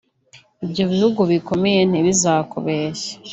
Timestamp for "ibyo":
0.65-0.83